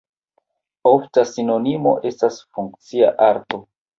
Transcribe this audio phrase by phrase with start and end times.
[0.91, 3.63] Ofta sinonimo estas funkcia arto.